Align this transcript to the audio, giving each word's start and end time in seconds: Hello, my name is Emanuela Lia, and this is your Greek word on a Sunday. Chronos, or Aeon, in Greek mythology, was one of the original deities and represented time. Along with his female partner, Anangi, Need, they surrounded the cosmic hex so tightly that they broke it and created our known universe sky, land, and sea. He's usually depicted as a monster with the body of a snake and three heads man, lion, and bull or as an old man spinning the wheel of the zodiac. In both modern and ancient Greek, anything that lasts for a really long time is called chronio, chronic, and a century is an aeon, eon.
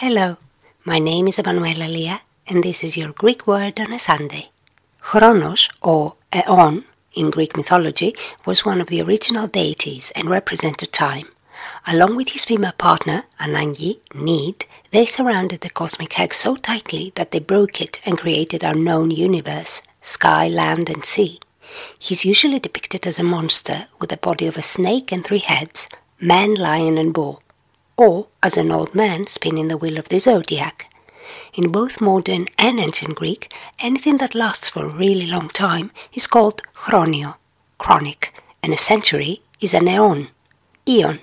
Hello, 0.00 0.36
my 0.84 1.00
name 1.00 1.26
is 1.26 1.40
Emanuela 1.40 1.88
Lia, 1.88 2.20
and 2.46 2.62
this 2.62 2.84
is 2.84 2.96
your 2.96 3.12
Greek 3.12 3.48
word 3.48 3.80
on 3.80 3.92
a 3.92 3.98
Sunday. 3.98 4.50
Chronos, 5.00 5.68
or 5.82 6.14
Aeon, 6.32 6.84
in 7.14 7.30
Greek 7.30 7.56
mythology, 7.56 8.14
was 8.46 8.64
one 8.64 8.80
of 8.80 8.86
the 8.86 9.02
original 9.02 9.48
deities 9.48 10.12
and 10.14 10.30
represented 10.30 10.92
time. 10.92 11.26
Along 11.84 12.14
with 12.14 12.28
his 12.28 12.44
female 12.44 12.78
partner, 12.78 13.24
Anangi, 13.40 13.98
Need, 14.14 14.66
they 14.92 15.04
surrounded 15.04 15.62
the 15.62 15.68
cosmic 15.70 16.12
hex 16.12 16.38
so 16.38 16.54
tightly 16.54 17.10
that 17.16 17.32
they 17.32 17.40
broke 17.40 17.80
it 17.80 18.00
and 18.06 18.20
created 18.20 18.62
our 18.62 18.76
known 18.76 19.10
universe 19.10 19.82
sky, 20.00 20.46
land, 20.46 20.88
and 20.88 21.04
sea. 21.04 21.40
He's 21.98 22.24
usually 22.24 22.60
depicted 22.60 23.04
as 23.04 23.18
a 23.18 23.24
monster 23.24 23.88
with 23.98 24.10
the 24.10 24.16
body 24.16 24.46
of 24.46 24.56
a 24.56 24.62
snake 24.62 25.10
and 25.10 25.24
three 25.24 25.40
heads 25.40 25.88
man, 26.20 26.54
lion, 26.54 26.98
and 26.98 27.12
bull 27.12 27.42
or 27.98 28.28
as 28.42 28.56
an 28.56 28.70
old 28.72 28.94
man 28.94 29.26
spinning 29.26 29.68
the 29.68 29.76
wheel 29.76 29.98
of 29.98 30.08
the 30.08 30.18
zodiac. 30.18 30.86
In 31.52 31.72
both 31.72 32.00
modern 32.00 32.46
and 32.56 32.78
ancient 32.80 33.16
Greek, 33.16 33.52
anything 33.80 34.18
that 34.18 34.34
lasts 34.34 34.70
for 34.70 34.86
a 34.86 34.96
really 34.96 35.26
long 35.26 35.48
time 35.50 35.90
is 36.14 36.26
called 36.26 36.62
chronio, 36.74 37.36
chronic, 37.76 38.32
and 38.62 38.72
a 38.72 38.78
century 38.78 39.42
is 39.60 39.74
an 39.74 39.88
aeon, 39.88 40.28
eon. 40.88 41.18